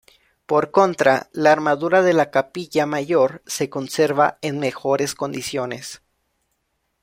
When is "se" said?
3.45-3.69